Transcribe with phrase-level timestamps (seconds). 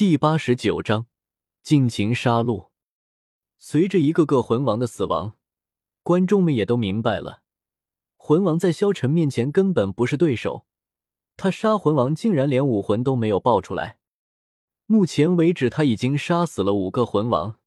[0.00, 1.08] 第八十九章，
[1.62, 2.70] 尽情杀戮。
[3.58, 5.36] 随着一个个魂王的死亡，
[6.02, 7.42] 观众们也都明白了，
[8.16, 10.64] 魂王在萧晨面前根本不是对手。
[11.36, 13.98] 他杀魂王竟然连武魂都没有爆出来。
[14.86, 17.58] 目前为止，他已经杀死了五个魂王。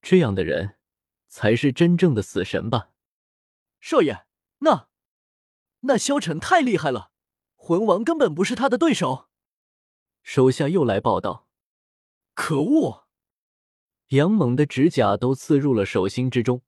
[0.00, 0.76] 这样的人，
[1.26, 2.92] 才是真正的死神吧？
[3.78, 4.24] 少爷，
[4.60, 4.88] 那
[5.80, 7.10] 那萧晨太厉害了，
[7.56, 9.28] 魂王根本不是他的对手。
[10.22, 11.47] 手下又来报道。
[12.40, 13.08] 可恶！
[14.10, 16.62] 杨猛的指甲都刺入了手心之中，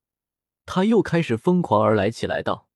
[0.66, 2.68] 他又开始疯狂而来起来，道：“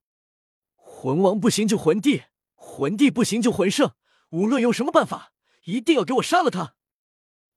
[0.77, 2.23] 魂王不行就魂帝，
[2.54, 3.95] 魂帝不行就魂圣，
[4.30, 5.32] 无论用什么办法，
[5.65, 6.77] 一定要给我杀了他！”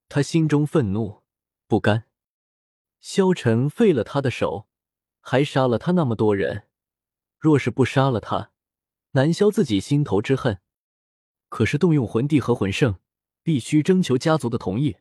[0.10, 1.22] 他心中愤怒
[1.68, 2.08] 不甘，
[3.00, 4.68] 萧晨废了他的手，
[5.22, 6.68] 还杀了他那么多人，
[7.38, 8.52] 若是不杀了他，
[9.12, 10.60] 难消自己心头之恨。
[11.48, 13.00] 可是动用魂帝和魂圣，
[13.44, 14.98] 必须征求家族的同意。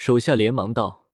[0.00, 1.10] 手下连忙道：“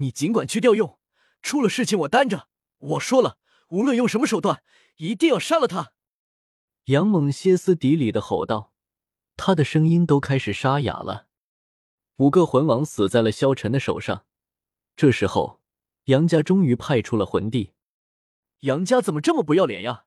[0.00, 0.98] 你尽管去调用，
[1.42, 2.48] 出了事情我担着。
[2.78, 3.36] 我说了，
[3.68, 4.62] 无论用什么手段，
[4.96, 5.92] 一定要杀了他。”
[6.88, 8.72] 杨猛歇斯底里的吼道，
[9.36, 11.26] 他的声音都开始沙哑了。
[12.16, 14.24] 五个魂王死在了萧晨的手上。
[14.96, 15.60] 这时候，
[16.04, 17.74] 杨家终于派出了魂帝。
[18.60, 20.06] 杨家怎么这么不要脸呀？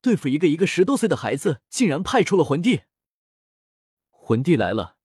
[0.00, 2.84] 对付一个一个十多岁的孩子，竟然派出了魂帝。
[4.10, 4.96] 魂帝来了。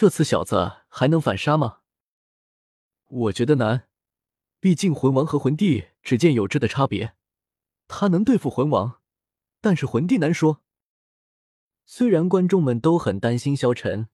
[0.00, 1.78] 这次小子还能反杀吗？
[3.08, 3.88] 我觉得难，
[4.60, 7.16] 毕竟魂王和魂帝只见有质的差别。
[7.88, 9.00] 他能对付魂王，
[9.60, 10.62] 但是魂帝难说。
[11.84, 14.08] 虽然观众们都很担心萧晨，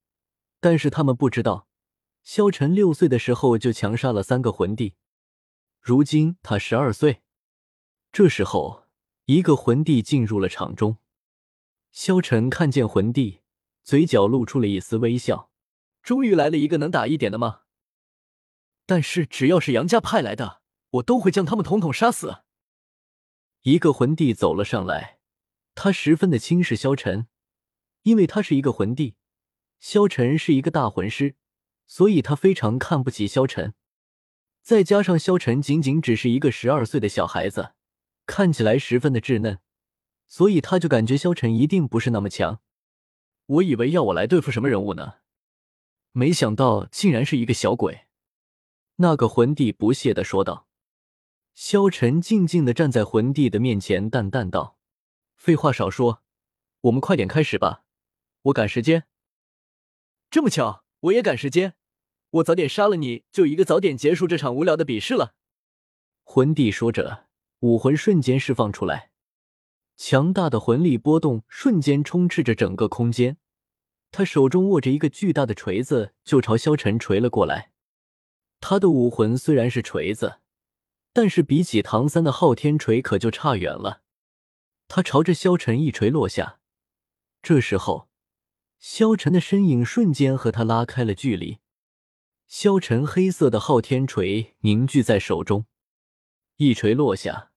[0.59, 1.69] 但是他们不知道，
[2.23, 4.95] 萧晨六岁的时候就强杀了三个魂帝，
[5.83, 7.21] 如今他十二岁。
[8.11, 8.85] 这时候，
[9.27, 10.97] 一个魂帝进入了场中，
[11.93, 13.43] 萧晨看见魂帝，
[13.83, 15.51] 嘴角露出了一丝微笑。
[16.05, 17.63] 终于来了一个能打一点的吗？
[18.85, 20.61] 但是只要是杨家派来的，
[20.91, 22.43] 我都会将他们统统杀死。
[23.63, 25.19] 一个魂帝走了上来，
[25.75, 27.27] 他十分的轻视萧晨，
[28.03, 29.17] 因为他是一个魂帝，
[29.81, 31.37] 萧晨是一个大魂师，
[31.87, 33.73] 所以他非常看不起萧晨。
[34.61, 37.73] 再加上萧晨仅仅只是一个十二岁的小孩子，
[38.27, 39.59] 看起来十分的稚嫩，
[40.27, 42.61] 所以他就感觉萧晨一定不是那么强。
[43.47, 45.15] 我以为要我来对付什么人物呢？
[46.17, 48.07] 没想到竟然是一个小鬼，
[48.97, 50.69] 那个魂帝不屑的说道。
[51.55, 54.79] 萧晨静静的站在魂帝的面前，淡淡道
[55.35, 56.23] ：“废话少说，
[56.83, 57.83] 我们快点开始吧，
[58.43, 59.09] 我赶时间。”
[60.31, 61.75] 这么巧，我也赶时间，
[62.31, 65.35] 我早点杀了你，就一个早点结束这场无聊的比试了。
[66.23, 67.27] 魂帝说着，
[67.59, 69.11] 武魂瞬间释放出来，
[69.97, 73.37] 强大的魂力波动瞬间充斥着整个空间。
[74.17, 77.73] 他手中握着一个巨大的锤子，就朝萧晨锤了过来。
[78.61, 80.39] 他的武魂虽然是锤子，
[81.13, 84.03] 但是比起唐三的昊天锤可就差远了。
[84.87, 86.61] 他朝着萧晨一锤落下。
[87.43, 88.09] 这时候，
[88.79, 91.59] 萧晨的身影瞬间和他拉开了距离。
[92.47, 95.67] 萧晨黑色的昊天锤凝聚在手中，
[96.59, 97.51] 一锤落下，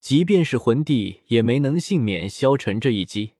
[0.00, 3.34] 即便是魂帝也没能幸免萧晨这一击。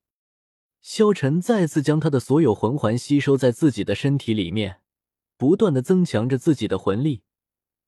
[0.91, 4.81] 萧晨再次将他的所有魂环吸收在自己的身体里面，
[5.37, 7.21] 不断的增强着自己的魂力。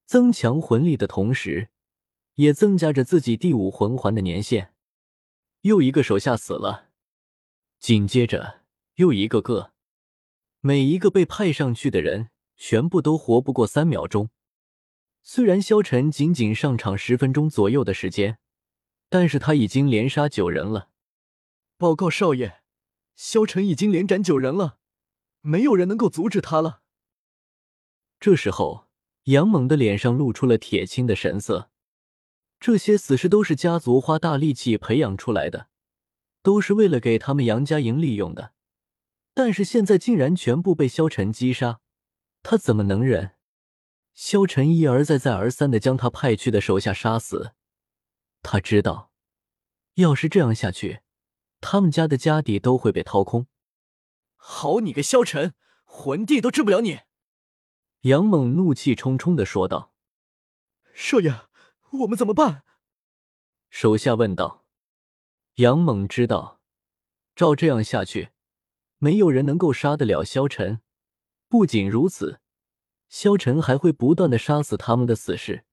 [0.04, 1.70] 增强魂力的同时，
[2.34, 4.74] 也增加着自己第五魂环的年限。
[5.62, 6.90] 又一个手下死了，
[7.78, 8.64] 紧接着
[8.96, 9.72] 又一个个，
[10.60, 12.28] 每一个被派上去的人
[12.58, 14.28] 全部都活不过三秒钟。
[15.22, 18.38] 虽然萧晨仅仅上场十分钟左右的时间，
[19.08, 20.90] 但是他已经连杀九人了。
[21.78, 22.59] 报告少爷。
[23.22, 24.78] 萧晨已经连斩九人了，
[25.42, 26.80] 没有人能够阻止他了。
[28.18, 28.88] 这时候，
[29.24, 31.70] 杨猛的脸上露出了铁青的神色。
[32.58, 35.68] 这些死士都是家族花大力气培养出来的，
[36.42, 38.54] 都是为了给他们杨家营利用的。
[39.34, 41.80] 但是现在竟然全部被萧晨击杀，
[42.42, 43.32] 他怎么能忍？
[44.14, 47.52] 萧晨一而再、再而三的将他派去的手下杀死。
[48.40, 49.12] 他知道，
[49.96, 51.00] 要是这样下去。
[51.60, 53.46] 他们家的家底都会被掏空。
[54.36, 55.54] 好你个萧晨，
[55.84, 57.00] 魂帝都治不了你！
[58.02, 59.92] 杨猛怒气冲冲的说道
[60.94, 61.48] ：“少爷，
[61.90, 62.64] 我们怎么办？”
[63.68, 64.64] 手下问道。
[65.56, 66.60] 杨猛知道，
[67.36, 68.30] 照这样下去，
[68.96, 70.80] 没有人能够杀得了萧晨。
[71.48, 72.40] 不仅如此，
[73.08, 75.66] 萧晨还会不断的杀死他们的死士，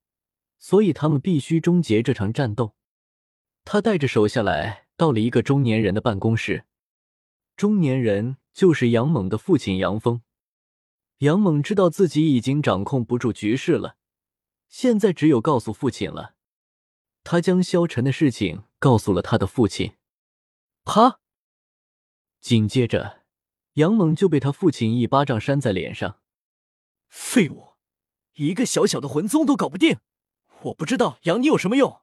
[0.58, 2.76] 所以他们必须终结这场战斗。
[3.64, 4.87] 他带着手下来。
[4.98, 6.66] 到了一个中年人的办公室，
[7.56, 10.22] 中年人就是杨猛的父亲杨峰。
[11.20, 13.98] 杨猛知道自己已经掌控不住局势了，
[14.68, 16.36] 现在只有告诉父亲了。
[17.24, 19.96] 他将萧晨的事情告诉了他的父亲。
[20.84, 21.20] 啪！
[22.40, 23.24] 紧接着，
[23.74, 26.20] 杨猛就被他父亲一巴掌扇在脸上。
[27.08, 27.74] 废物，
[28.36, 30.00] 一个小小的魂宗都搞不定，
[30.64, 32.02] 我不知道养你有什么用。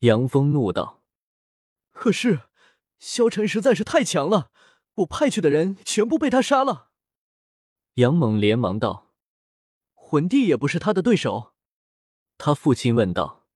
[0.00, 0.97] 杨峰怒道
[1.98, 2.42] ：“可是，
[3.00, 4.52] 萧晨实在是太强了，
[4.94, 6.90] 我派去的人全部被他杀了。”
[7.94, 9.12] 杨猛连忙道
[9.92, 11.54] ：“魂帝也不是他的对手。”
[12.38, 13.46] 他父亲问道：“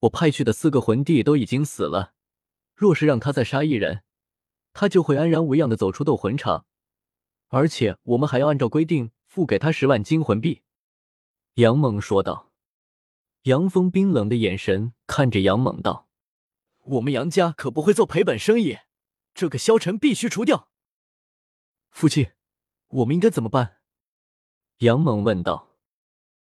[0.00, 2.14] 我派去的四个魂帝都已经死了，
[2.74, 4.02] 若是让他再杀一人，
[4.72, 6.64] 他就会安然无恙的走出斗魂场，
[7.48, 10.62] 而且我们还要按照规定。”付给他十万金魂币，
[11.56, 12.50] 杨猛说道。
[13.42, 16.07] 杨峰冰冷的眼神看着杨猛道
[16.88, 18.78] ：“我们杨家可不会做赔本生意，
[19.34, 20.70] 这个萧晨必须除掉。”
[21.90, 22.32] 父亲，
[22.88, 23.78] 我们应该怎么办？
[24.78, 25.67] 杨猛问道。